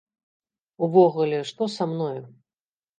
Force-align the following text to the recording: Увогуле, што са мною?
Увогуле, 0.89 1.45
што 1.53 1.71
са 1.77 1.83
мною? 1.95 2.21